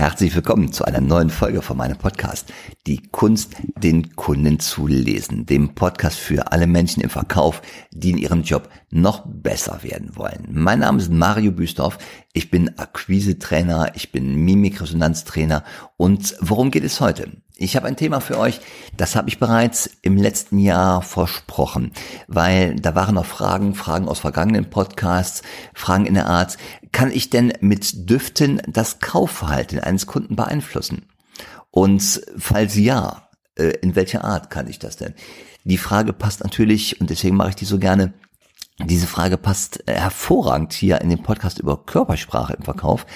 [0.00, 2.50] Herzlich willkommen zu einer neuen Folge von meinem Podcast.
[2.86, 5.44] Die Kunst, den Kunden zu lesen.
[5.44, 10.48] Dem Podcast für alle Menschen im Verkauf, die in ihrem Job noch besser werden wollen.
[10.52, 11.98] Mein Name ist Mario Büstorf.
[12.32, 15.64] Ich bin Akquise-Trainer, ich bin Mimikresonanztrainer.
[15.98, 17.32] Und worum geht es heute?
[17.62, 18.58] Ich habe ein Thema für euch,
[18.96, 21.92] das habe ich bereits im letzten Jahr versprochen,
[22.26, 25.42] weil da waren noch Fragen, Fragen aus vergangenen Podcasts,
[25.74, 26.56] Fragen in der Art,
[26.90, 31.04] kann ich denn mit Düften das Kaufverhalten eines Kunden beeinflussen?
[31.70, 35.12] Und falls ja, äh, in welcher Art kann ich das denn?
[35.64, 38.14] Die Frage passt natürlich, und deswegen mache ich die so gerne,
[38.86, 43.06] diese Frage passt äh, hervorragend hier in dem Podcast über Körpersprache im Verkauf,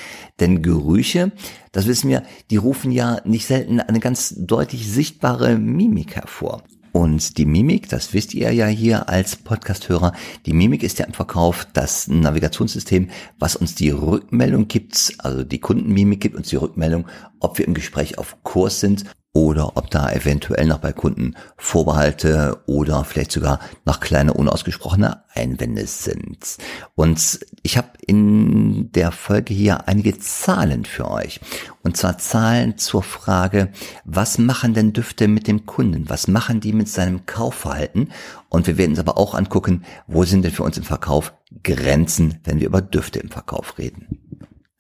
[0.41, 1.32] denn Gerüche,
[1.72, 6.62] das wissen wir, die rufen ja nicht selten eine ganz deutlich sichtbare Mimik hervor.
[6.92, 10.12] Und die Mimik, das wisst ihr ja hier als Podcasthörer,
[10.46, 13.10] die Mimik ist ja im Verkauf das Navigationssystem,
[13.41, 17.06] was uns die Rückmeldung gibt, also die Kundenmimik gibt uns die Rückmeldung,
[17.41, 22.62] ob wir im Gespräch auf Kurs sind oder ob da eventuell noch bei Kunden Vorbehalte
[22.67, 26.56] oder vielleicht sogar noch kleine unausgesprochene Einwände sind.
[26.95, 31.41] Und ich habe in der Folge hier einige Zahlen für euch.
[31.83, 33.70] Und zwar Zahlen zur Frage,
[34.05, 36.08] was machen denn Düfte mit dem Kunden?
[36.08, 38.12] Was machen die mit seinem Kaufverhalten?
[38.48, 42.39] Und wir werden uns aber auch angucken, wo sind denn für uns im Verkauf Grenzen,
[42.45, 44.20] wenn wir über Düfte im Verkauf reden.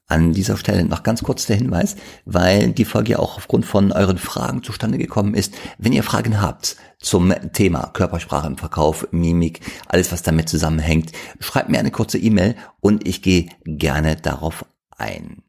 [0.06, 3.90] An dieser Stelle noch ganz kurz der Hinweis, weil die Folge ja auch aufgrund von
[3.90, 5.54] euren Fragen zustande gekommen ist.
[5.78, 11.70] Wenn ihr Fragen habt zum Thema Körpersprache im Verkauf, Mimik, alles was damit zusammenhängt, schreibt
[11.70, 15.42] mir eine kurze E-Mail und ich gehe gerne darauf ein.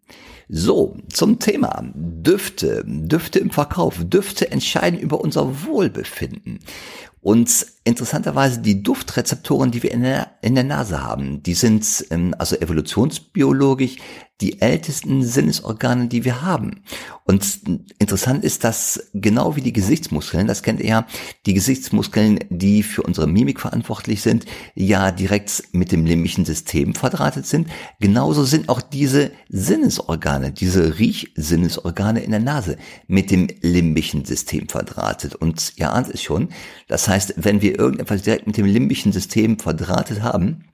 [0.48, 3.98] So, zum Thema Düfte, Düfte im Verkauf.
[4.06, 6.60] Düfte entscheiden über unser Wohlbefinden.
[7.22, 12.36] Und interessanterweise die Duftrezeptoren, die wir in der, in der Nase haben, die sind ähm,
[12.38, 13.98] also evolutionsbiologisch
[14.42, 16.82] die ältesten Sinnesorgane, die wir haben.
[17.24, 17.62] Und
[18.00, 21.06] interessant ist, dass genau wie die Gesichtsmuskeln, das kennt ihr,
[21.46, 24.46] die Gesichtsmuskeln, die für unsere Mimik verantwortlich sind,
[24.76, 27.70] ja direkt mit dem limbischen System verdrahtet sind.
[28.02, 35.34] Genauso sind auch diese Sinnesorgane, diese Riechsinnesorgane in der Nase mit dem limbischen System verdrahtet.
[35.34, 36.50] Und ihr ahnt es schon.
[36.90, 40.66] Das heißt, wenn wir irgendetwas direkt mit dem limbischen System verdrahtet haben,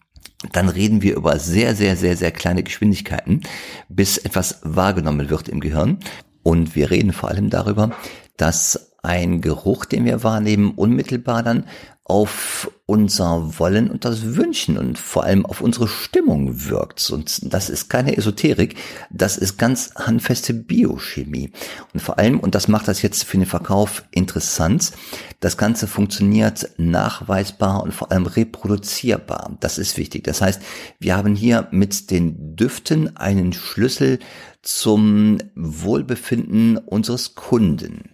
[0.52, 3.42] dann reden wir über sehr, sehr, sehr, sehr kleine Geschwindigkeiten,
[3.90, 6.00] bis etwas wahrgenommen wird im Gehirn.
[6.44, 7.92] Und wir reden vor allem darüber,
[8.38, 11.66] dass ein Geruch, den wir wahrnehmen, unmittelbar dann
[12.04, 17.10] auf unser Wollen und das Wünschen und vor allem auf unsere Stimmung wirkt.
[17.10, 18.76] Und das ist keine Esoterik,
[19.10, 21.52] das ist ganz handfeste Biochemie.
[21.94, 24.92] Und vor allem, und das macht das jetzt für den Verkauf interessant,
[25.40, 29.56] das Ganze funktioniert nachweisbar und vor allem reproduzierbar.
[29.62, 30.26] Das ist wichtig.
[30.26, 30.62] Das heißt,
[31.00, 34.20] wir haben hier mit den Düften einen Schlüssel
[34.64, 38.11] zum Wohlbefinden unseres Kunden.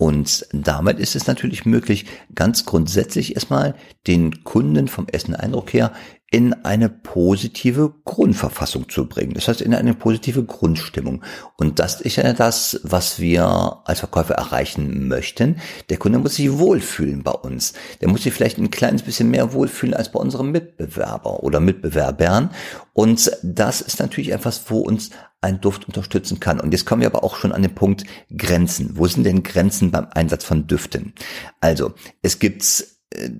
[0.00, 3.74] Und damit ist es natürlich möglich, ganz grundsätzlich erstmal
[4.06, 5.92] den Kunden vom ersten Eindruck her
[6.32, 9.34] in eine positive Grundverfassung zu bringen.
[9.34, 11.24] Das heißt, in eine positive Grundstimmung.
[11.56, 15.56] Und das ist ja das, was wir als Verkäufer erreichen möchten.
[15.88, 17.72] Der Kunde muss sich wohlfühlen bei uns.
[18.00, 22.50] Der muss sich vielleicht ein kleines bisschen mehr wohlfühlen als bei unserem Mitbewerber oder Mitbewerbern.
[22.92, 25.10] Und das ist natürlich etwas, wo uns
[25.40, 26.60] ein Duft unterstützen kann.
[26.60, 28.04] Und jetzt kommen wir aber auch schon an den Punkt
[28.36, 28.92] Grenzen.
[28.94, 31.12] Wo sind denn Grenzen beim Einsatz von Düften?
[31.60, 33.30] Also, es gibt äh,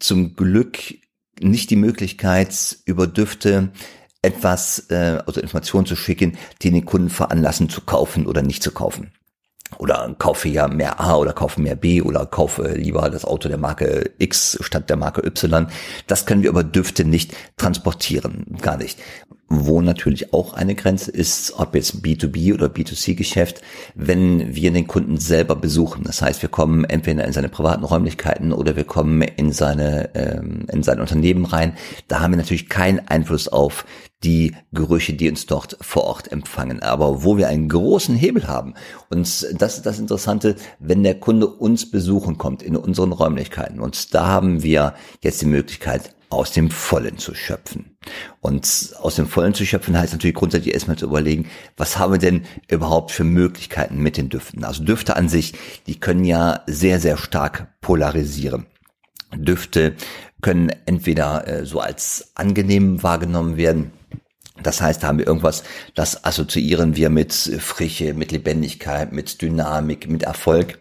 [0.00, 0.78] zum Glück
[1.40, 3.70] nicht die Möglichkeit, über Düfte
[4.22, 8.72] etwas, äh, also Informationen zu schicken, die den Kunden veranlassen zu kaufen oder nicht zu
[8.72, 9.12] kaufen.
[9.78, 13.58] Oder kaufe ja mehr A oder kaufe mehr B oder kaufe lieber das Auto der
[13.58, 15.66] Marke X statt der Marke Y.
[16.06, 19.00] Das können wir über Düfte nicht transportieren, gar nicht.
[19.48, 23.62] Wo natürlich auch eine Grenze ist, ob jetzt B2B oder B2C-Geschäft,
[23.94, 26.02] wenn wir den Kunden selber besuchen.
[26.02, 30.66] Das heißt, wir kommen entweder in seine privaten Räumlichkeiten oder wir kommen in seine ähm,
[30.72, 31.74] in sein Unternehmen rein.
[32.08, 33.84] Da haben wir natürlich keinen Einfluss auf
[34.24, 36.82] die Gerüche, die uns dort vor Ort empfangen.
[36.82, 38.74] Aber wo wir einen großen Hebel haben,
[39.10, 43.80] und das ist das Interessante, wenn der Kunde uns besuchen kommt in unseren Räumlichkeiten.
[43.80, 47.95] Und da haben wir jetzt die Möglichkeit, aus dem Vollen zu schöpfen.
[48.40, 52.18] Und aus dem Vollen zu schöpfen heißt natürlich grundsätzlich erstmal zu überlegen, was haben wir
[52.18, 54.64] denn überhaupt für Möglichkeiten mit den Düften?
[54.64, 55.54] Also Düfte an sich,
[55.86, 58.66] die können ja sehr, sehr stark polarisieren.
[59.34, 59.94] Düfte
[60.42, 63.92] können entweder äh, so als angenehm wahrgenommen werden,
[64.62, 65.64] das heißt, da haben wir irgendwas,
[65.94, 70.78] das assoziieren wir mit Frische, mit Lebendigkeit, mit Dynamik, mit Erfolg.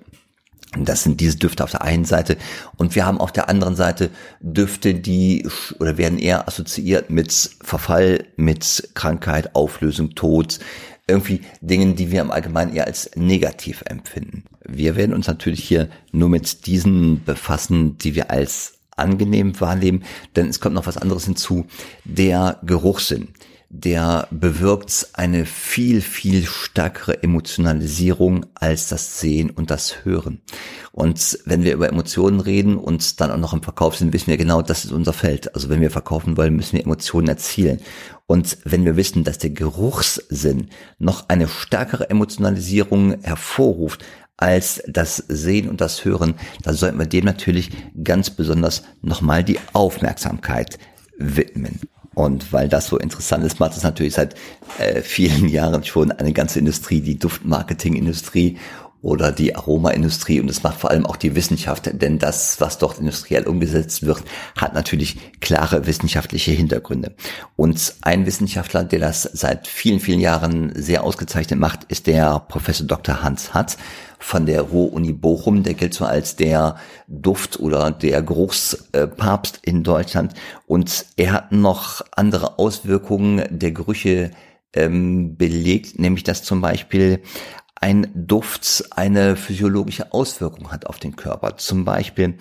[0.84, 2.38] Das sind diese Düfte auf der einen Seite
[2.78, 4.10] und wir haben auf der anderen Seite
[4.42, 5.48] Düfte, die
[5.80, 7.32] oder werden eher assoziiert mit
[7.62, 10.60] Verfall, mit Krankheit, Auflösung, Tod,
[11.08, 14.44] irgendwie Dingen, die wir im Allgemeinen eher als negativ empfinden.
[14.68, 20.04] Wir werden uns natürlich hier nur mit diesen befassen, die wir als angenehm wahrnehmen,
[20.36, 21.68] denn es kommt noch was anderes hinzu,
[22.06, 23.30] der Geruchssinn
[23.70, 30.42] der bewirkt eine viel, viel stärkere Emotionalisierung als das Sehen und das Hören.
[30.92, 34.38] Und wenn wir über Emotionen reden und dann auch noch im Verkauf sind, wissen wir
[34.38, 35.54] genau, das ist unser Feld.
[35.56, 37.80] Also wenn wir verkaufen wollen, müssen wir Emotionen erzielen.
[38.28, 44.04] Und wenn wir wissen, dass der Geruchssinn noch eine stärkere Emotionalisierung hervorruft,
[44.38, 47.72] als das Sehen und das Hören, dann sollten wir dem natürlich
[48.04, 50.78] ganz besonders nochmal die Aufmerksamkeit
[51.18, 51.80] widmen.
[52.16, 54.36] Und weil das so interessant ist, macht es natürlich seit
[54.80, 58.58] äh, vielen Jahren schon eine ganze Industrie, die Duftmarketingindustrie
[59.06, 62.98] oder die Aromaindustrie und es macht vor allem auch die Wissenschaft, denn das, was dort
[62.98, 64.24] industriell umgesetzt wird,
[64.58, 67.14] hat natürlich klare wissenschaftliche Hintergründe.
[67.56, 72.88] Und ein Wissenschaftler, der das seit vielen, vielen Jahren sehr ausgezeichnet macht, ist der Professor
[72.88, 73.22] Dr.
[73.22, 73.78] Hans Hatz
[74.18, 75.62] von der Ruhr-Uni Bochum.
[75.62, 76.78] Der gilt so als der
[77.08, 80.34] Duft- oder der Geruchspapst in Deutschland.
[80.66, 84.32] Und er hat noch andere Auswirkungen der Gerüche
[84.74, 87.22] ähm, belegt, nämlich dass zum Beispiel
[87.86, 91.58] ein Duft eine physiologische Auswirkung hat auf den Körper.
[91.58, 92.34] Zum Beispiel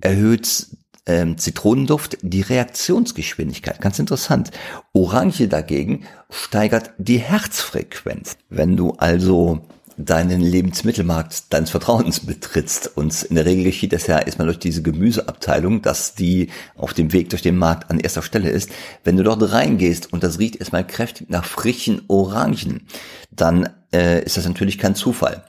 [0.00, 0.68] erhöht
[1.06, 3.80] ähm, Zitronenduft die Reaktionsgeschwindigkeit.
[3.80, 4.52] Ganz interessant.
[4.92, 8.36] Orange dagegen steigert die Herzfrequenz.
[8.48, 9.62] Wenn du also
[9.96, 12.96] deinen Lebensmittelmarkt deines Vertrauens betrittst.
[12.96, 17.12] Und in der Regel geschieht das ja erstmal durch diese Gemüseabteilung, dass die auf dem
[17.12, 18.70] Weg durch den Markt an erster Stelle ist.
[19.02, 22.86] Wenn du dort reingehst und das riecht erstmal kräftig nach frischen Orangen,
[23.32, 25.44] dann äh, ist das natürlich kein Zufall.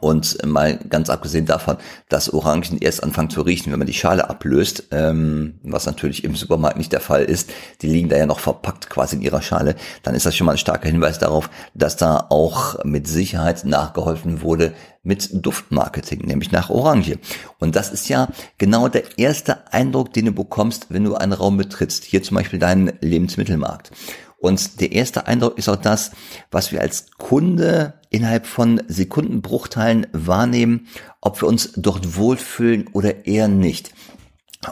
[0.00, 1.78] Und mal ganz abgesehen davon,
[2.08, 6.36] dass Orangen erst anfangen zu riechen, wenn man die Schale ablöst, ähm, was natürlich im
[6.36, 7.50] Supermarkt nicht der Fall ist,
[7.80, 10.52] die liegen da ja noch verpackt quasi in ihrer Schale, dann ist das schon mal
[10.52, 16.68] ein starker Hinweis darauf, dass da auch mit Sicherheit nachgeholfen wurde mit Duftmarketing, nämlich nach
[16.68, 17.18] Orange.
[17.58, 18.28] Und das ist ja
[18.58, 22.04] genau der erste Eindruck, den du bekommst, wenn du einen Raum betrittst.
[22.04, 23.90] Hier zum Beispiel deinen Lebensmittelmarkt.
[24.38, 26.12] Und der erste Eindruck ist auch das,
[26.50, 30.86] was wir als Kunde innerhalb von Sekundenbruchteilen wahrnehmen,
[31.20, 33.92] ob wir uns dort wohlfühlen oder eher nicht.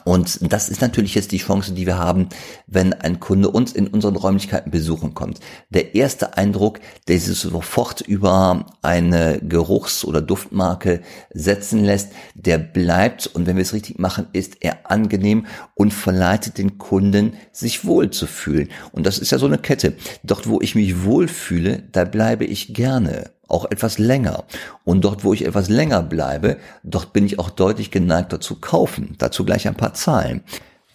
[0.04, 2.28] Und das ist natürlich jetzt die Chance, die wir haben,
[2.66, 5.38] wenn ein Kunde uns in unseren Räumlichkeiten besuchen kommt.
[5.70, 11.02] Der erste Eindruck, der sich sofort über eine Geruchs- oder Duftmarke
[11.32, 16.58] setzen lässt, der bleibt und wenn wir es richtig machen, ist er angenehm und verleitet
[16.58, 18.68] den Kunden, sich wohl zu fühlen.
[18.90, 19.94] Und das ist ja so eine Kette.
[20.24, 24.44] Dort, wo ich mich wohlfühle, da bleibe ich gerne auch etwas länger.
[24.84, 29.14] Und dort, wo ich etwas länger bleibe, dort bin ich auch deutlich geneigter zu kaufen.
[29.18, 30.42] Dazu gleich ein paar Zahlen.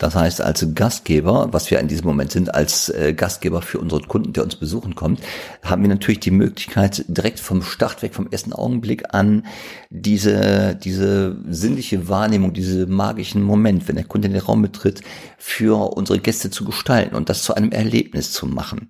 [0.01, 4.07] Das heißt, als Gastgeber, was wir in diesem Moment sind, als äh, Gastgeber für unseren
[4.07, 5.21] Kunden, der uns besuchen kommt,
[5.61, 9.45] haben wir natürlich die Möglichkeit, direkt vom Start weg, vom ersten Augenblick an,
[9.91, 15.01] diese, diese sinnliche Wahrnehmung, diese magischen Moment, wenn der Kunde in den Raum betritt,
[15.37, 18.89] für unsere Gäste zu gestalten und das zu einem Erlebnis zu machen.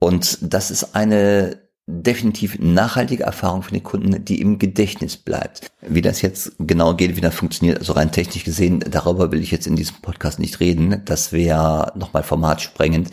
[0.00, 5.70] Und das ist eine definitiv nachhaltige Erfahrung für den Kunden, die im Gedächtnis bleibt.
[5.80, 9.50] Wie das jetzt genau geht, wie das funktioniert, also rein technisch gesehen, darüber will ich
[9.50, 11.00] jetzt in diesem Podcast nicht reden.
[11.06, 13.10] Das wäre nochmal formatsprengend.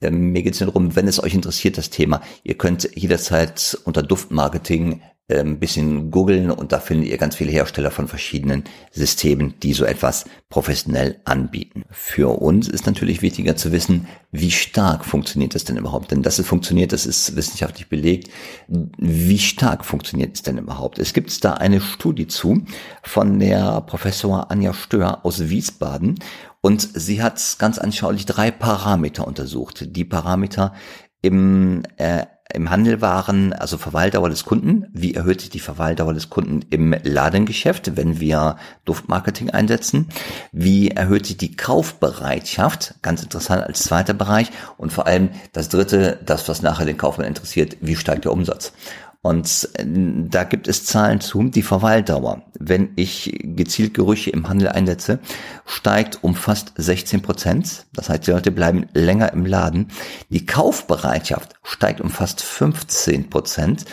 [0.00, 4.02] Ähm, mir geht es darum, wenn es euch interessiert, das Thema, ihr könnt jederzeit unter
[4.02, 8.62] Duftmarketing ein ähm, bisschen googeln und da findet ihr ganz viele Hersteller von verschiedenen
[8.92, 11.82] Systemen, die so etwas professionell anbieten.
[11.90, 16.12] Für uns ist natürlich wichtiger zu wissen, wie stark funktioniert das denn überhaupt?
[16.12, 18.30] Denn dass es funktioniert, das ist wissenschaftlich belegt.
[18.68, 21.00] Wie stark funktioniert es denn überhaupt?
[21.00, 22.62] Es gibt da eine Studie zu
[23.02, 26.20] von der Professor Anja Stör aus Wiesbaden
[26.60, 29.96] und sie hat ganz anschaulich drei Parameter untersucht.
[29.96, 30.72] Die Parameter
[31.20, 34.86] im äh, im Handel waren, also Verweildauer des Kunden.
[34.92, 40.08] Wie erhöht sich die Verweildauer des Kunden im Ladengeschäft, wenn wir Duftmarketing einsetzen?
[40.52, 42.94] Wie erhöht sich die Kaufbereitschaft?
[43.02, 44.50] Ganz interessant als zweiter Bereich.
[44.76, 48.72] Und vor allem das dritte, das, was nachher den Kaufmann interessiert, wie steigt der Umsatz?
[49.26, 51.42] Und äh, da gibt es Zahlen zu.
[51.42, 55.18] Die Verweildauer, wenn ich gezielt Gerüche im Handel einsetze,
[55.64, 57.86] steigt um fast 16 Prozent.
[57.92, 59.88] Das heißt, die Leute bleiben länger im Laden.
[60.28, 63.84] Die Kaufbereitschaft steigt um fast 15 Prozent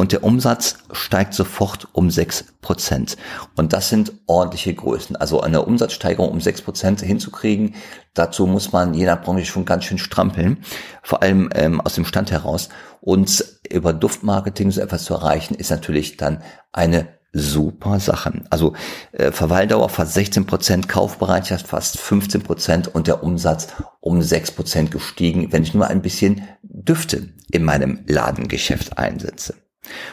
[0.00, 3.18] und der Umsatz steigt sofort um sechs Prozent.
[3.54, 5.14] Und das sind ordentliche Größen.
[5.14, 7.74] Also eine Umsatzsteigerung um sechs Prozent hinzukriegen,
[8.14, 10.64] dazu muss man je nach Branche schon ganz schön strampeln,
[11.02, 12.70] vor allem ähm, aus dem Stand heraus.
[13.02, 16.42] Und über Duftmarketing so etwas zu erreichen, ist natürlich dann
[16.72, 18.46] eine super Sachen.
[18.48, 18.72] Also
[19.12, 23.68] äh, Verweildauer fast 16 Prozent, Kaufbereitschaft fast 15 Prozent und der Umsatz
[24.00, 29.56] um 6 Prozent gestiegen, wenn ich nur ein bisschen Düfte in meinem Ladengeschäft einsetze.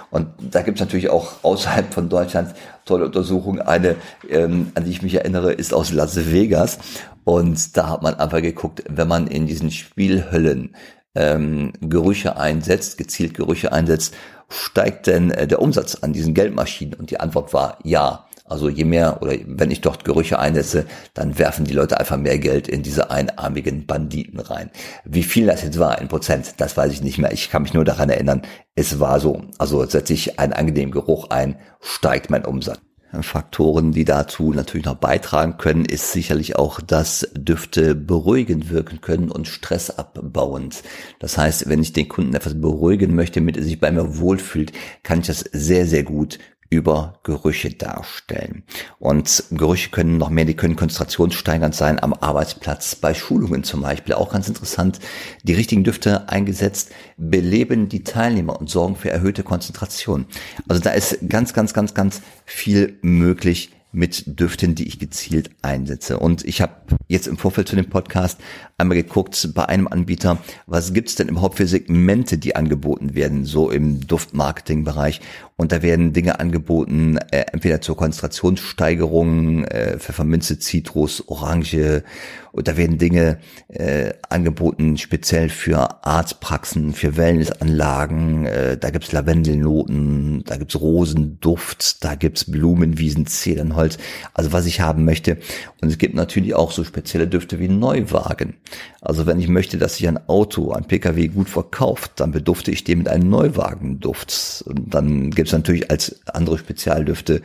[0.10, 2.56] Und da gibt es natürlich auch außerhalb von Deutschland
[2.86, 3.62] tolle Untersuchungen.
[3.62, 3.96] Eine,
[4.30, 6.80] ähm, an die ich mich erinnere, ist aus Las Vegas.
[7.24, 10.76] Und da hat man einfach geguckt, wenn man in diesen Spielhöllen
[11.16, 14.14] ähm, Gerüche einsetzt, gezielt Gerüche einsetzt,
[14.50, 16.94] steigt denn äh, der Umsatz an diesen Geldmaschinen?
[16.94, 18.26] Und die Antwort war ja.
[18.48, 22.40] Also je mehr oder wenn ich dort Gerüche einsetze, dann werfen die Leute einfach mehr
[22.40, 24.72] Geld in diese einarmigen Banditen rein.
[25.04, 27.34] Wie viel das jetzt war in Prozent, das weiß ich nicht mehr.
[27.34, 28.44] Ich kann mich nur daran erinnern,
[28.76, 29.42] es war so.
[29.58, 32.80] Also setze ich einen angenehmen Geruch ein, steigt mein Umsatz.
[33.22, 39.32] Faktoren, die dazu natürlich noch beitragen können, ist sicherlich auch, dass Düfte beruhigend wirken können
[39.32, 40.84] und stressabbauend.
[41.20, 44.74] Das heißt, wenn ich den Kunden etwas beruhigen möchte, damit er sich bei mir wohlfühlt,
[45.04, 46.38] kann ich das sehr, sehr gut
[46.70, 48.64] über Gerüche darstellen.
[49.00, 54.16] Und Gerüche können noch mehr, die können konzentrationssteigernd sein am Arbeitsplatz, bei Schulungen zum Beispiel.
[54.16, 55.00] Auch ganz interessant,
[55.44, 60.26] die richtigen Düfte eingesetzt, beleben die Teilnehmer und sorgen für erhöhte Konzentration.
[60.68, 66.20] Also da ist ganz, ganz, ganz, ganz viel möglich mit Düften, die ich gezielt einsetze.
[66.20, 66.74] Und ich habe
[67.08, 68.40] jetzt im Vorfeld zu dem Podcast
[68.80, 73.72] einmal geguckt bei einem Anbieter, was gibt's denn überhaupt für Segmente, die angeboten werden, so
[73.72, 75.20] im Duftmarketing-Bereich.
[75.56, 82.04] Und da werden Dinge angeboten, äh, entweder zur Konzentrationssteigerung, äh, Pfefferminze, Zitrus, Orange.
[82.52, 88.46] Und da werden Dinge äh, angeboten, speziell für Arztpraxen, für Wellnessanlagen.
[88.46, 93.98] Äh, da gibt's Lavendelnoten, da gibt's Rosenduft, da gibt's Blumenwiesen, Zedernholz.
[94.36, 95.38] Also was ich haben möchte.
[95.82, 98.58] Und es gibt natürlich auch so spezielle Düfte wie Neuwagen.
[99.02, 102.84] Also wenn ich möchte, dass sich ein Auto, ein Pkw gut verkauft, dann bedufte ich
[102.84, 104.64] den mit einem Neuwagenduft.
[104.68, 107.42] Und dann gibt es natürlich als andere Spezialdüfte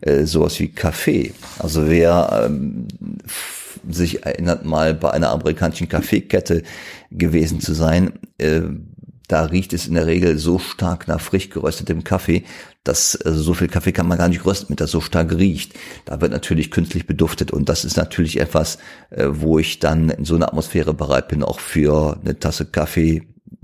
[0.00, 1.32] äh, sowas wie Kaffee.
[1.58, 2.88] Also wer ähm,
[3.88, 6.62] sich erinnert mal bei einer amerikanischen Kaffeekette
[7.10, 8.62] gewesen zu sein, äh,
[9.28, 12.44] da riecht es in der Regel so stark nach frisch geröstetem Kaffee,
[12.84, 15.74] dass also so viel Kaffee kann man gar nicht rösten, mit das so stark riecht.
[16.04, 18.78] Da wird natürlich künstlich beduftet und das ist natürlich etwas,
[19.10, 23.22] äh, wo ich dann in so einer Atmosphäre bereit bin, auch für eine Tasse Kaffee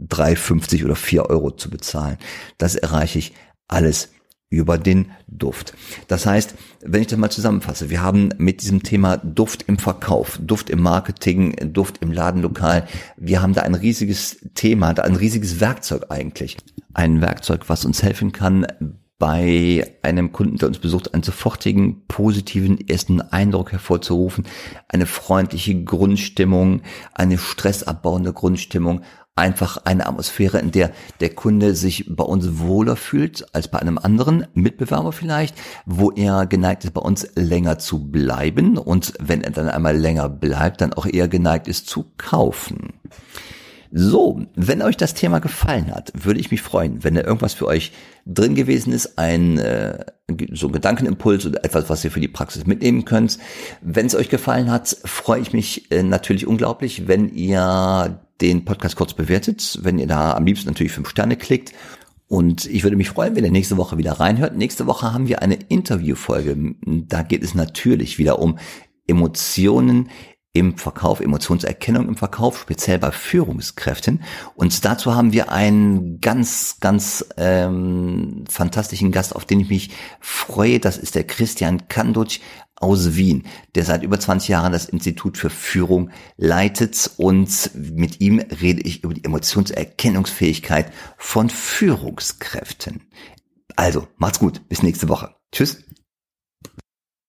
[0.09, 2.19] 3,50 oder 4 Euro zu bezahlen.
[2.59, 3.33] Das erreiche ich
[3.69, 4.11] alles
[4.53, 5.73] über den Duft.
[6.09, 10.39] Das heißt, wenn ich das mal zusammenfasse, wir haben mit diesem Thema Duft im Verkauf,
[10.43, 15.59] Duft im Marketing, Duft im Ladenlokal, wir haben da ein riesiges Thema, da ein riesiges
[15.61, 16.59] Werkzeug eigentlich.
[16.93, 18.67] Ein Werkzeug, was uns helfen kann,
[19.23, 24.45] bei einem Kunden, der uns besucht, einen sofortigen positiven ersten Eindruck hervorzurufen,
[24.89, 26.83] eine freundliche Grundstimmung,
[27.15, 29.03] eine stressabbauende Grundstimmung,
[29.37, 33.97] einfach eine Atmosphäre, in der der Kunde sich bei uns wohler fühlt als bei einem
[33.97, 35.55] anderen Mitbewerber vielleicht,
[35.87, 40.29] wo er geneigt ist, bei uns länger zu bleiben und wenn er dann einmal länger
[40.29, 42.95] bleibt, dann auch eher geneigt ist zu kaufen.
[43.95, 47.67] So, wenn euch das Thema gefallen hat, würde ich mich freuen, wenn da irgendwas für
[47.67, 47.93] euch
[48.25, 50.07] drin gewesen ist, ein äh,
[50.53, 53.39] so ein Gedankenimpuls oder etwas, was ihr für die Praxis mitnehmen könnt.
[53.83, 58.97] Wenn es euch gefallen hat, freue ich mich äh, natürlich unglaublich, wenn ihr den Podcast
[58.97, 61.75] kurz bewertet, wenn ihr da am liebsten natürlich fünf Sterne klickt.
[62.29, 64.57] Und ich würde mich freuen, wenn ihr nächste Woche wieder reinhört.
[64.57, 66.77] Nächste Woche haben wir eine Interviewfolge.
[66.87, 68.59] Da geht es natürlich wieder um
[69.07, 70.09] Emotionen
[70.55, 74.23] im Verkauf, Emotionserkennung im Verkauf, speziell bei Führungskräften.
[74.55, 79.91] Und dazu haben wir einen ganz, ganz ähm, fantastischen Gast, auf den ich mich
[80.21, 80.79] freue.
[80.79, 82.41] Das ist der Christian Kandutsch
[82.77, 83.45] aus Wien,
[83.75, 87.13] der seit über 20 Jahren das Institut für Führung leitet.
[87.17, 93.09] Und mit ihm rede ich über die Emotionserkennungsfähigkeit von Führungskräften.
[93.77, 94.69] Also, macht's gut.
[94.69, 95.35] Bis nächste Woche.
[95.51, 95.83] Tschüss.